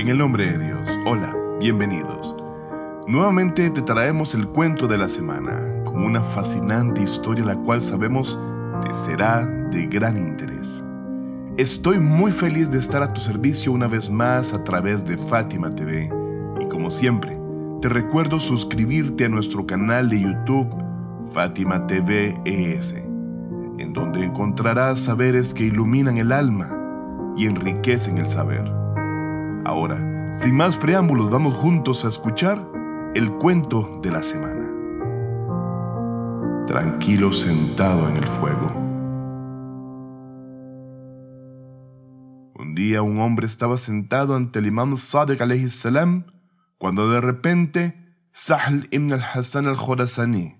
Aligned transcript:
En 0.00 0.08
el 0.08 0.16
nombre 0.16 0.50
de 0.50 0.64
Dios, 0.64 0.98
hola, 1.04 1.36
bienvenidos. 1.58 2.34
Nuevamente 3.06 3.68
te 3.68 3.82
traemos 3.82 4.34
el 4.34 4.48
cuento 4.48 4.86
de 4.86 4.96
la 4.96 5.08
semana, 5.08 5.60
con 5.84 6.02
una 6.02 6.22
fascinante 6.22 7.02
historia 7.02 7.44
la 7.44 7.56
cual 7.56 7.82
sabemos 7.82 8.38
te 8.82 8.94
será 8.94 9.44
de 9.44 9.84
gran 9.88 10.16
interés. 10.16 10.82
Estoy 11.58 11.98
muy 11.98 12.32
feliz 12.32 12.70
de 12.70 12.78
estar 12.78 13.02
a 13.02 13.12
tu 13.12 13.20
servicio 13.20 13.72
una 13.72 13.88
vez 13.88 14.08
más 14.08 14.54
a 14.54 14.64
través 14.64 15.04
de 15.04 15.18
Fátima 15.18 15.68
TV 15.68 16.10
y 16.62 16.68
como 16.70 16.90
siempre, 16.90 17.38
te 17.82 17.90
recuerdo 17.90 18.40
suscribirte 18.40 19.26
a 19.26 19.28
nuestro 19.28 19.66
canal 19.66 20.08
de 20.08 20.22
YouTube 20.22 20.82
Fátima 21.34 21.86
TV 21.86 22.40
ES, 22.46 22.94
en 22.94 23.92
donde 23.92 24.24
encontrarás 24.24 25.00
saberes 25.00 25.52
que 25.52 25.64
iluminan 25.64 26.16
el 26.16 26.32
alma 26.32 26.74
y 27.36 27.44
enriquecen 27.44 28.16
el 28.16 28.30
saber. 28.30 28.80
Ahora, 29.64 30.30
sin 30.40 30.56
más 30.56 30.76
preámbulos, 30.76 31.30
vamos 31.30 31.54
juntos 31.58 32.04
a 32.04 32.08
escuchar 32.08 32.66
el 33.14 33.30
cuento 33.32 34.00
de 34.02 34.10
la 34.10 34.22
semana. 34.22 34.66
Tranquilo 36.66 37.32
sentado 37.32 38.08
en 38.08 38.16
el 38.16 38.26
fuego. 38.26 38.72
Un 42.54 42.74
día 42.74 43.02
un 43.02 43.20
hombre 43.20 43.46
estaba 43.46 43.76
sentado 43.76 44.34
ante 44.36 44.60
el 44.60 44.66
imam 44.66 44.96
Sadiq 44.96 45.40
alayhi 45.40 45.68
salam 45.68 46.24
cuando 46.78 47.10
de 47.10 47.20
repente 47.20 48.16
Sahl 48.32 48.88
ibn 48.90 49.12
al-Hassan 49.12 49.66
al-Khorasani 49.66 50.56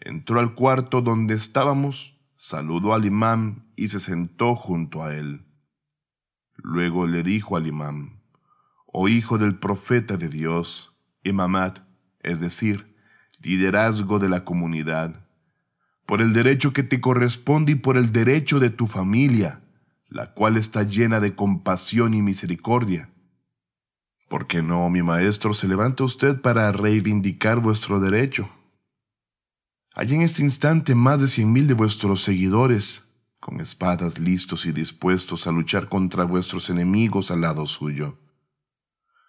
entró 0.00 0.38
al 0.38 0.54
cuarto 0.54 1.02
donde 1.02 1.34
estábamos, 1.34 2.20
saludó 2.36 2.94
al 2.94 3.04
imam 3.04 3.72
y 3.74 3.88
se 3.88 3.98
sentó 3.98 4.54
junto 4.54 5.02
a 5.02 5.14
él. 5.14 5.46
Luego 6.56 7.06
le 7.06 7.22
dijo 7.22 7.56
al 7.56 7.66
imam, 7.66 8.20
oh 8.98 9.08
hijo 9.08 9.36
del 9.36 9.56
profeta 9.56 10.16
de 10.16 10.30
Dios, 10.30 10.96
imamat, 11.22 11.80
es 12.20 12.40
decir, 12.40 12.96
liderazgo 13.42 14.18
de 14.18 14.30
la 14.30 14.42
comunidad, 14.42 15.26
por 16.06 16.22
el 16.22 16.32
derecho 16.32 16.72
que 16.72 16.82
te 16.82 16.98
corresponde 16.98 17.72
y 17.72 17.74
por 17.74 17.98
el 17.98 18.10
derecho 18.10 18.58
de 18.58 18.70
tu 18.70 18.86
familia, 18.86 19.60
la 20.08 20.32
cual 20.32 20.56
está 20.56 20.82
llena 20.82 21.20
de 21.20 21.34
compasión 21.34 22.14
y 22.14 22.22
misericordia. 22.22 23.10
¿Por 24.30 24.46
qué 24.46 24.62
no, 24.62 24.88
mi 24.88 25.02
maestro, 25.02 25.52
se 25.52 25.68
levanta 25.68 26.02
usted 26.02 26.40
para 26.40 26.72
reivindicar 26.72 27.60
vuestro 27.60 28.00
derecho? 28.00 28.48
Hay 29.94 30.14
en 30.14 30.22
este 30.22 30.42
instante 30.42 30.94
más 30.94 31.20
de 31.20 31.28
cien 31.28 31.52
mil 31.52 31.66
de 31.66 31.74
vuestros 31.74 32.22
seguidores, 32.22 33.04
con 33.40 33.60
espadas 33.60 34.18
listos 34.18 34.64
y 34.64 34.72
dispuestos 34.72 35.46
a 35.46 35.52
luchar 35.52 35.90
contra 35.90 36.24
vuestros 36.24 36.70
enemigos 36.70 37.30
al 37.30 37.42
lado 37.42 37.66
suyo. 37.66 38.16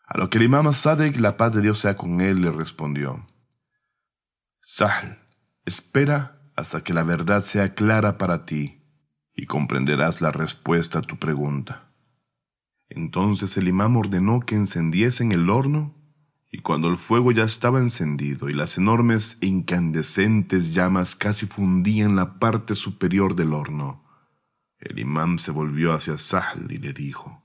A 0.07 0.17
lo 0.17 0.29
que 0.29 0.37
el 0.37 0.45
imam 0.45 0.71
Sadek, 0.71 1.19
la 1.19 1.35
paz 1.35 1.53
de 1.53 1.61
Dios 1.61 1.79
sea 1.79 1.97
con 1.97 2.21
él, 2.21 2.41
le 2.41 2.49
respondió, 2.49 3.27
Sahl, 4.61 5.19
espera 5.65 6.41
hasta 6.55 6.81
que 6.81 6.93
la 6.93 7.03
verdad 7.03 7.41
sea 7.41 7.75
clara 7.75 8.17
para 8.17 8.45
ti 8.45 8.81
y 9.35 9.45
comprenderás 9.45 10.21
la 10.21 10.31
respuesta 10.31 10.99
a 10.99 11.01
tu 11.01 11.17
pregunta. 11.17 11.91
Entonces 12.87 13.57
el 13.57 13.67
imam 13.67 13.97
ordenó 13.97 14.39
que 14.39 14.55
encendiesen 14.55 15.33
el 15.33 15.49
horno 15.49 15.93
y 16.49 16.59
cuando 16.59 16.87
el 16.87 16.95
fuego 16.95 17.33
ya 17.33 17.43
estaba 17.43 17.79
encendido 17.79 18.47
y 18.47 18.53
las 18.53 18.77
enormes 18.77 19.37
e 19.41 19.47
incandescentes 19.47 20.73
llamas 20.73 21.15
casi 21.15 21.47
fundían 21.47 22.15
la 22.15 22.39
parte 22.39 22.75
superior 22.75 23.35
del 23.35 23.53
horno, 23.53 24.05
el 24.79 24.99
imam 24.99 25.37
se 25.37 25.51
volvió 25.51 25.93
hacia 25.93 26.17
Sahl 26.17 26.71
y 26.71 26.77
le 26.77 26.93
dijo, 26.93 27.43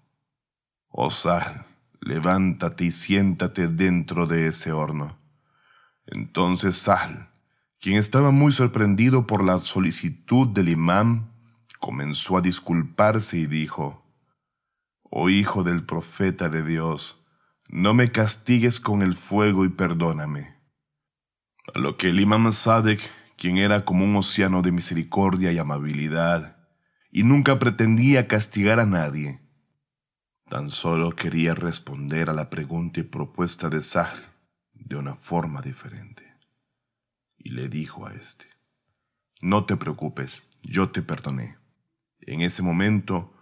Oh 0.88 1.10
Sahl, 1.10 1.66
levántate 2.03 2.84
y 2.84 2.91
siéntate 2.91 3.69
dentro 3.69 4.27
de 4.27 4.48
ese 4.48 4.73
horno. 4.73 5.18
Entonces 6.07 6.77
Sahl, 6.77 7.30
quien 7.80 7.96
estaba 7.96 8.33
muy 8.33 8.52
sorprendido 8.52 9.27
por 9.27 9.45
la 9.45 9.58
solicitud 9.61 10.48
del 10.48 10.68
imán, 10.68 11.33
comenzó 11.79 12.36
a 12.36 12.40
disculparse 12.40 13.39
y 13.39 13.46
dijo, 13.46 14.05
Oh 15.02 15.30
hijo 15.30 15.63
del 15.63 15.85
profeta 15.85 16.48
de 16.48 16.64
Dios, 16.64 17.23
no 17.68 17.95
me 17.95 18.11
castigues 18.11 18.80
con 18.80 19.02
el 19.02 19.14
fuego 19.14 19.64
y 19.64 19.69
perdóname. 19.69 20.57
A 21.74 21.79
lo 21.79 21.96
que 21.96 22.08
el 22.11 22.20
imán 22.20 22.52
Sadek, 22.52 23.01
quien 23.36 23.58
era 23.58 23.84
como 23.84 24.05
un 24.05 24.17
océano 24.17 24.63
de 24.63 24.73
misericordia 24.73 25.52
y 25.52 25.58
amabilidad, 25.58 26.57
y 27.13 27.23
nunca 27.23 27.58
pretendía 27.58 28.27
castigar 28.27 28.80
a 28.80 28.86
nadie, 28.86 29.40
Tan 30.52 30.68
solo 30.68 31.17
quería 31.17 31.55
responder 31.55 32.29
a 32.29 32.35
la 32.35 32.51
pregunta 32.51 33.01
y 33.01 33.05
propuesta 33.05 33.70
de 33.70 33.80
Sahl 33.80 34.18
de 34.74 34.96
una 34.96 35.14
forma 35.14 35.63
diferente. 35.63 36.24
Y 37.39 37.52
le 37.52 37.70
dijo 37.70 38.07
a 38.07 38.13
éste, 38.13 38.45
No 39.40 39.64
te 39.64 39.79
preocupes, 39.79 40.42
yo 40.63 40.90
te 40.90 41.01
perdoné. 41.01 41.57
En 42.20 42.42
ese 42.42 42.63
momento, 42.63 43.33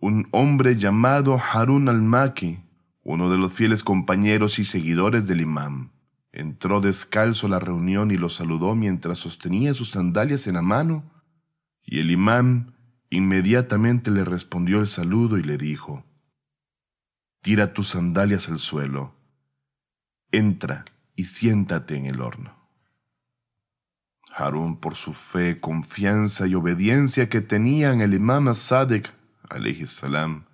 un 0.00 0.26
hombre 0.32 0.74
llamado 0.74 1.40
Harun 1.40 1.88
al-Maki, 1.88 2.58
uno 3.04 3.30
de 3.30 3.38
los 3.38 3.52
fieles 3.52 3.84
compañeros 3.84 4.58
y 4.58 4.64
seguidores 4.64 5.28
del 5.28 5.42
imam, 5.42 5.92
entró 6.32 6.80
descalzo 6.80 7.46
a 7.46 7.50
la 7.50 7.60
reunión 7.60 8.10
y 8.10 8.16
lo 8.16 8.28
saludó 8.28 8.74
mientras 8.74 9.20
sostenía 9.20 9.72
sus 9.72 9.90
sandalias 9.90 10.48
en 10.48 10.54
la 10.54 10.62
mano, 10.62 11.12
y 11.84 12.00
el 12.00 12.10
imam 12.10 12.72
inmediatamente 13.08 14.10
le 14.10 14.24
respondió 14.24 14.80
el 14.80 14.88
saludo 14.88 15.38
y 15.38 15.44
le 15.44 15.58
dijo, 15.58 16.04
Tira 17.46 17.72
tus 17.72 17.90
sandalias 17.90 18.48
al 18.48 18.58
suelo. 18.58 19.14
Entra 20.32 20.84
y 21.14 21.26
siéntate 21.26 21.94
en 21.94 22.06
el 22.06 22.20
horno. 22.20 22.56
Harun, 24.34 24.80
por 24.80 24.96
su 24.96 25.12
fe, 25.12 25.60
confianza 25.60 26.48
y 26.48 26.56
obediencia 26.56 27.28
que 27.28 27.40
tenía 27.40 27.92
en 27.92 28.00
el 28.00 28.14
imam 28.14 28.52
Sadek, 28.52 29.14
salam, 29.86 30.46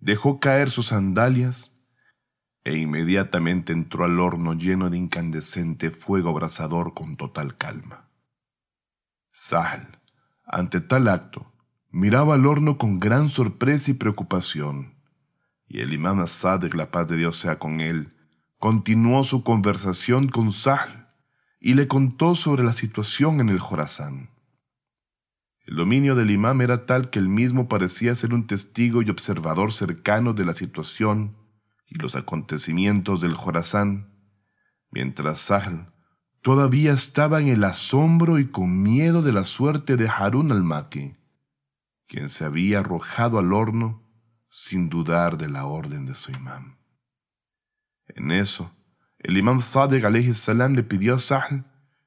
dejó 0.00 0.40
caer 0.40 0.70
sus 0.70 0.88
sandalias 0.88 1.72
e 2.64 2.76
inmediatamente 2.76 3.72
entró 3.72 4.04
al 4.04 4.18
horno 4.18 4.54
lleno 4.54 4.90
de 4.90 4.98
incandescente 4.98 5.92
fuego 5.92 6.30
abrasador 6.30 6.92
con 6.92 7.16
total 7.16 7.56
calma. 7.56 8.08
Sahel, 9.30 9.86
ante 10.44 10.80
tal 10.80 11.06
acto, 11.06 11.52
miraba 11.88 12.34
al 12.34 12.46
horno 12.46 12.78
con 12.78 12.98
gran 12.98 13.28
sorpresa 13.28 13.92
y 13.92 13.94
preocupación 13.94 14.98
y 15.70 15.80
el 15.80 15.92
imam 15.92 16.26
Sadek, 16.26 16.74
la 16.74 16.90
paz 16.90 17.06
de 17.08 17.16
Dios 17.16 17.38
sea 17.38 17.60
con 17.60 17.80
él, 17.80 18.12
continuó 18.58 19.22
su 19.22 19.44
conversación 19.44 20.28
con 20.28 20.50
Sahl 20.50 21.08
y 21.60 21.74
le 21.74 21.86
contó 21.86 22.34
sobre 22.34 22.64
la 22.64 22.72
situación 22.72 23.40
en 23.40 23.48
el 23.48 23.60
Jorazán. 23.60 24.30
El 25.64 25.76
dominio 25.76 26.16
del 26.16 26.32
imam 26.32 26.60
era 26.60 26.86
tal 26.86 27.08
que 27.10 27.20
él 27.20 27.28
mismo 27.28 27.68
parecía 27.68 28.16
ser 28.16 28.34
un 28.34 28.48
testigo 28.48 29.00
y 29.00 29.10
observador 29.10 29.72
cercano 29.72 30.32
de 30.32 30.44
la 30.44 30.54
situación 30.54 31.36
y 31.86 31.98
los 32.00 32.16
acontecimientos 32.16 33.20
del 33.20 33.34
Jorazán, 33.34 34.12
mientras 34.90 35.38
Sahl 35.38 35.92
todavía 36.42 36.92
estaba 36.92 37.40
en 37.40 37.46
el 37.46 37.62
asombro 37.62 38.40
y 38.40 38.46
con 38.46 38.82
miedo 38.82 39.22
de 39.22 39.32
la 39.32 39.44
suerte 39.44 39.96
de 39.96 40.08
Harun 40.08 40.50
al-Maki, 40.50 41.14
quien 42.08 42.28
se 42.28 42.44
había 42.44 42.80
arrojado 42.80 43.38
al 43.38 43.52
horno 43.52 44.09
sin 44.50 44.88
dudar 44.88 45.38
de 45.38 45.48
la 45.48 45.64
orden 45.64 46.06
de 46.06 46.14
su 46.14 46.32
imán. 46.32 46.76
En 48.08 48.30
eso, 48.32 48.74
el 49.18 49.36
imán 49.36 49.60
Sadegh 49.60 50.04
alayhi 50.04 50.34
salam 50.34 50.74
le 50.74 50.82
pidió 50.82 51.14
a 51.14 51.18
Sahl 51.18 51.64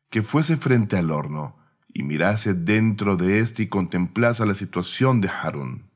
que 0.09 0.21
fuese 0.21 0.57
frente 0.57 0.97
al 0.97 1.11
horno 1.11 1.57
y 1.87 2.03
mirase 2.03 2.53
dentro 2.53 3.15
de 3.17 3.39
éste 3.39 3.63
y 3.63 3.67
contemplase 3.67 4.45
la 4.45 4.55
situación 4.55 5.21
de 5.21 5.29
Harun. 5.29 5.89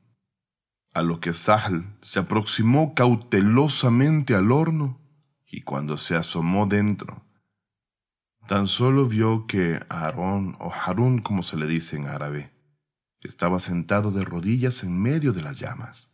A 0.94 1.02
lo 1.02 1.20
que 1.20 1.32
Sahl 1.32 1.84
se 2.02 2.18
aproximó 2.18 2.94
cautelosamente 2.94 4.34
al 4.34 4.50
horno 4.50 5.00
y 5.46 5.62
cuando 5.62 5.96
se 5.96 6.16
asomó 6.16 6.66
dentro, 6.66 7.24
tan 8.46 8.66
solo 8.66 9.06
vio 9.06 9.46
que 9.46 9.80
Aarón 9.88 10.56
o 10.60 10.72
Harun 10.72 11.20
como 11.20 11.42
se 11.42 11.56
le 11.56 11.66
dice 11.66 11.96
en 11.96 12.06
árabe, 12.06 12.52
estaba 13.20 13.60
sentado 13.60 14.10
de 14.10 14.24
rodillas 14.24 14.82
en 14.84 15.00
medio 15.00 15.32
de 15.32 15.42
las 15.42 15.58
llamas. 15.58 16.08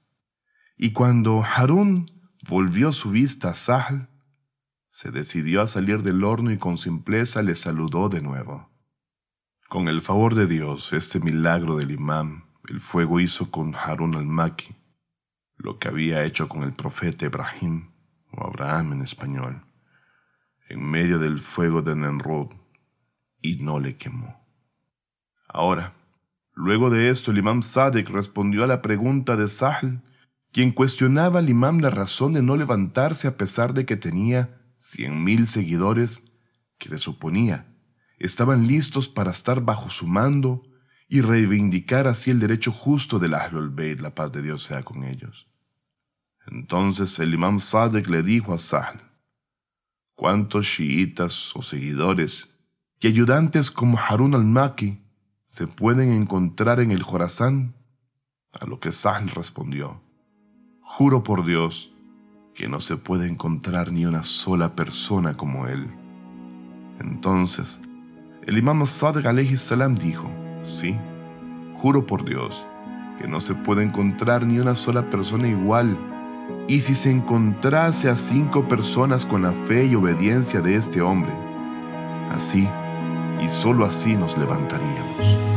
Y 0.76 0.92
cuando 0.92 1.42
Harún 1.42 2.10
volvió 2.48 2.92
su 2.92 3.10
vista 3.10 3.50
a 3.50 3.54
Sahl, 3.54 4.08
se 4.90 5.10
decidió 5.10 5.62
a 5.62 5.66
salir 5.66 6.02
del 6.02 6.22
horno 6.24 6.52
y 6.52 6.58
con 6.58 6.78
simpleza 6.78 7.42
le 7.42 7.54
saludó 7.54 8.08
de 8.08 8.22
nuevo. 8.22 8.70
Con 9.68 9.88
el 9.88 10.02
favor 10.02 10.34
de 10.34 10.46
Dios, 10.46 10.92
este 10.92 11.20
milagro 11.20 11.76
del 11.76 11.90
imán, 11.90 12.44
el 12.68 12.80
fuego 12.80 13.20
hizo 13.20 13.50
con 13.50 13.74
Harún 13.74 14.14
al-Maki 14.14 14.74
lo 15.56 15.78
que 15.78 15.88
había 15.88 16.24
hecho 16.24 16.48
con 16.48 16.62
el 16.62 16.72
profeta 16.72 17.24
Ibrahim, 17.24 17.90
o 18.32 18.46
Abraham 18.46 18.94
en 18.94 19.02
español, 19.02 19.64
en 20.68 20.82
medio 20.82 21.18
del 21.18 21.38
fuego 21.38 21.82
de 21.82 21.94
Nemrod, 21.94 22.50
y 23.40 23.56
no 23.56 23.78
le 23.78 23.96
quemó. 23.96 24.44
Ahora, 25.48 25.94
luego 26.52 26.90
de 26.90 27.10
esto, 27.10 27.30
el 27.30 27.38
imán 27.38 27.62
Sadek 27.62 28.08
respondió 28.10 28.64
a 28.64 28.66
la 28.66 28.82
pregunta 28.82 29.36
de 29.36 29.48
Sahl 29.48 30.02
quien 30.54 30.70
cuestionaba 30.70 31.40
al 31.40 31.50
imam 31.50 31.80
la 31.80 31.90
razón 31.90 32.32
de 32.32 32.40
no 32.40 32.56
levantarse 32.56 33.26
a 33.26 33.36
pesar 33.36 33.74
de 33.74 33.84
que 33.84 33.96
tenía 33.96 34.62
cien 34.78 35.24
mil 35.24 35.48
seguidores 35.48 36.22
que 36.78 36.90
se 36.90 36.96
suponía 36.96 37.66
estaban 38.20 38.68
listos 38.68 39.08
para 39.08 39.32
estar 39.32 39.62
bajo 39.62 39.90
su 39.90 40.06
mando 40.06 40.62
y 41.08 41.22
reivindicar 41.22 42.06
así 42.06 42.30
el 42.30 42.38
derecho 42.38 42.70
justo 42.70 43.18
del 43.18 43.34
Ahlul 43.34 43.70
Bayt, 43.70 43.98
la 43.98 44.14
paz 44.14 44.30
de 44.30 44.42
Dios 44.42 44.62
sea 44.62 44.84
con 44.84 45.02
ellos. 45.02 45.48
Entonces 46.46 47.18
el 47.18 47.34
imam 47.34 47.58
Sadek 47.58 48.06
le 48.06 48.22
dijo 48.22 48.54
a 48.54 48.60
Sahl, 48.60 49.00
¿cuántos 50.14 50.68
chiitas 50.68 51.56
o 51.56 51.62
seguidores 51.62 52.48
y 53.00 53.08
ayudantes 53.08 53.72
como 53.72 53.98
Harun 53.98 54.36
al-Maki 54.36 55.02
se 55.48 55.66
pueden 55.66 56.10
encontrar 56.10 56.78
en 56.78 56.92
el 56.92 57.02
Jorazán? 57.02 57.74
A 58.52 58.66
lo 58.66 58.78
que 58.78 58.92
Sahl 58.92 59.28
respondió, 59.30 60.03
juro 60.96 61.24
por 61.24 61.44
Dios 61.44 61.92
que 62.54 62.68
no 62.68 62.78
se 62.78 62.96
puede 62.96 63.26
encontrar 63.26 63.90
ni 63.90 64.06
una 64.06 64.22
sola 64.22 64.76
persona 64.76 65.34
como 65.34 65.66
él. 65.66 65.88
Entonces, 67.00 67.80
el 68.46 68.58
imam 68.58 68.86
Sadek 68.86 69.26
alayhi 69.26 69.56
salam 69.56 69.96
dijo, 69.96 70.30
sí, 70.62 70.96
juro 71.78 72.06
por 72.06 72.24
Dios 72.24 72.64
que 73.18 73.26
no 73.26 73.40
se 73.40 73.56
puede 73.56 73.82
encontrar 73.82 74.46
ni 74.46 74.60
una 74.60 74.76
sola 74.76 75.10
persona 75.10 75.48
igual. 75.48 75.98
Y 76.68 76.80
si 76.82 76.94
se 76.94 77.10
encontrase 77.10 78.08
a 78.08 78.16
cinco 78.16 78.68
personas 78.68 79.26
con 79.26 79.42
la 79.42 79.50
fe 79.50 79.86
y 79.86 79.96
obediencia 79.96 80.60
de 80.60 80.76
este 80.76 81.00
hombre, 81.00 81.32
así 82.30 82.68
y 83.44 83.48
sólo 83.48 83.84
así 83.84 84.14
nos 84.14 84.38
levantaríamos. 84.38 85.53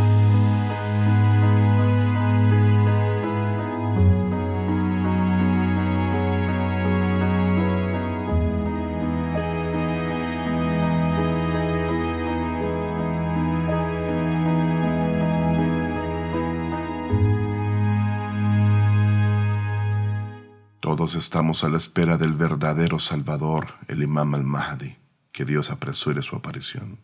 Todos 20.79 21.15
estamos 21.15 21.63
a 21.63 21.69
la 21.69 21.77
espera 21.77 22.18
del 22.18 22.33
verdadero 22.33 23.00
Salvador, 23.00 23.74
el 23.88 24.03
Imam 24.03 24.35
al-Mahdi, 24.35 24.95
que 25.31 25.44
Dios 25.44 25.71
apresure 25.71 26.21
su 26.21 26.35
aparición. 26.35 27.00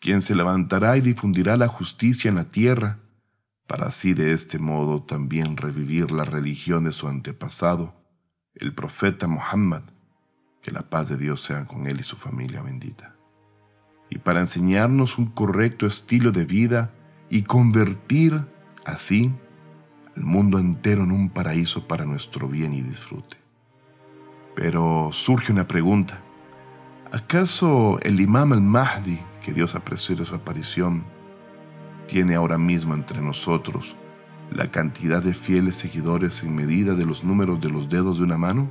Quien 0.00 0.20
se 0.20 0.34
levantará 0.34 0.96
y 0.96 1.00
difundirá 1.00 1.56
la 1.56 1.68
justicia 1.68 2.28
en 2.28 2.34
la 2.34 2.46
tierra, 2.46 2.98
para 3.68 3.86
así 3.86 4.12
de 4.12 4.32
este 4.32 4.58
modo 4.58 5.02
también 5.02 5.56
revivir 5.56 6.10
la 6.10 6.24
religión 6.24 6.84
de 6.84 6.92
su 6.92 7.06
antepasado, 7.06 7.94
el 8.54 8.74
profeta 8.74 9.28
Muhammad, 9.28 9.82
que 10.60 10.72
la 10.72 10.82
paz 10.90 11.08
de 11.08 11.16
Dios 11.16 11.42
sea 11.42 11.66
con 11.66 11.86
él 11.86 12.00
y 12.00 12.02
su 12.02 12.16
familia 12.16 12.60
bendita. 12.60 13.14
Y 14.10 14.18
para 14.18 14.40
enseñarnos 14.40 15.16
un 15.16 15.26
correcto 15.26 15.86
estilo 15.86 16.32
de 16.32 16.44
vida 16.44 16.92
y 17.30 17.42
convertir 17.42 18.44
así 18.84 19.32
el 20.16 20.22
mundo 20.22 20.58
entero 20.58 21.04
en 21.04 21.12
un 21.12 21.28
paraíso 21.28 21.86
para 21.86 22.04
nuestro 22.04 22.48
bien 22.48 22.72
y 22.74 22.82
disfrute. 22.82 23.36
Pero 24.54 25.08
surge 25.12 25.52
una 25.52 25.66
pregunta. 25.66 26.20
¿Acaso 27.10 27.98
el 28.02 28.20
imam 28.20 28.52
al-Mahdi, 28.52 29.20
que 29.42 29.52
Dios 29.52 29.74
apreció 29.74 30.16
de 30.16 30.24
su 30.24 30.34
aparición, 30.34 31.04
tiene 32.06 32.34
ahora 32.34 32.58
mismo 32.58 32.94
entre 32.94 33.20
nosotros 33.20 33.96
la 34.50 34.70
cantidad 34.70 35.22
de 35.22 35.34
fieles 35.34 35.76
seguidores 35.76 36.42
en 36.44 36.54
medida 36.54 36.94
de 36.94 37.04
los 37.04 37.24
números 37.24 37.60
de 37.60 37.70
los 37.70 37.88
dedos 37.88 38.18
de 38.18 38.24
una 38.24 38.38
mano? 38.38 38.68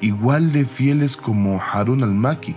Igual 0.00 0.52
de 0.52 0.64
fieles 0.64 1.16
como 1.16 1.60
Harun 1.60 2.02
al-Maki. 2.02 2.54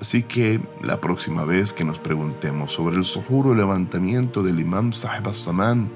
Así 0.00 0.22
que 0.22 0.60
la 0.82 0.98
próxima 0.98 1.44
vez 1.44 1.74
que 1.74 1.84
nos 1.84 1.98
preguntemos 1.98 2.72
sobre 2.72 2.96
el 2.96 3.04
sojuro 3.04 3.54
levantamiento 3.54 4.42
del 4.42 4.58
Imam 4.58 4.94
Sahib 4.94 5.28
as-Saman, 5.28 5.90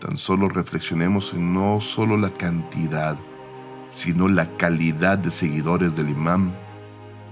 tan 0.00 0.18
solo 0.18 0.50
reflexionemos 0.50 1.32
en 1.32 1.54
no 1.54 1.80
solo 1.80 2.18
la 2.18 2.34
cantidad, 2.34 3.16
sino 3.90 4.28
la 4.28 4.54
calidad 4.58 5.16
de 5.16 5.30
seguidores 5.30 5.96
del 5.96 6.10
Imam 6.10 6.52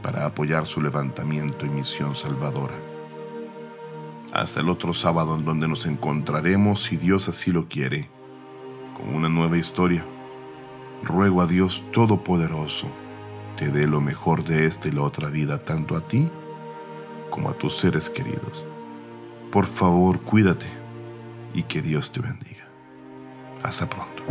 para 0.02 0.24
apoyar 0.24 0.66
su 0.66 0.80
levantamiento 0.80 1.66
y 1.66 1.68
misión 1.68 2.14
salvadora. 2.14 2.74
Hasta 4.32 4.60
el 4.60 4.70
otro 4.70 4.94
sábado 4.94 5.34
en 5.36 5.44
donde 5.44 5.68
nos 5.68 5.84
encontraremos, 5.84 6.82
si 6.84 6.96
Dios 6.96 7.28
así 7.28 7.52
lo 7.52 7.68
quiere, 7.68 8.08
con 8.96 9.14
una 9.14 9.28
nueva 9.28 9.58
historia. 9.58 10.06
Ruego 11.02 11.42
a 11.42 11.46
Dios 11.46 11.84
Todopoderoso 11.92 12.88
te 13.58 13.70
dé 13.70 13.88
lo 13.88 14.00
mejor 14.00 14.44
de 14.44 14.66
esta 14.66 14.86
y 14.86 14.92
la 14.92 15.02
otra 15.02 15.28
vida 15.30 15.58
tanto 15.58 15.96
a 15.96 16.00
ti 16.00 16.30
como 17.28 17.50
a 17.50 17.54
tus 17.54 17.76
seres 17.76 18.08
queridos. 18.08 18.64
Por 19.50 19.66
favor, 19.66 20.20
cuídate 20.20 20.66
y 21.52 21.64
que 21.64 21.82
Dios 21.82 22.12
te 22.12 22.20
bendiga. 22.20 22.68
Hasta 23.64 23.88
pronto. 23.90 24.22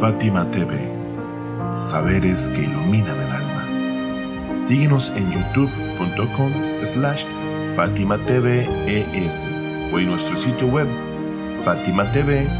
Fátima 0.00 0.48
TV, 0.52 0.88
saberes 1.76 2.48
que 2.50 2.62
iluminan 2.62 3.16
el 3.16 3.32
alma. 3.32 4.56
Síguenos 4.56 5.10
en 5.16 5.32
youtube.com 5.32 6.52
slash 6.84 7.24
Fátima 7.78 8.18
TV 8.26 8.66
ES 8.88 9.46
o 9.92 10.00
en 10.00 10.06
nuestro 10.06 10.34
sitio 10.34 10.66
web 10.66 10.88
fatimatv.es. 11.64 12.58